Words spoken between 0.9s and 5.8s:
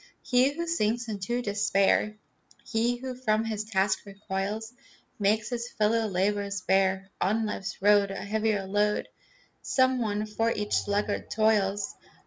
into despair, He who from his task recoils, Makes his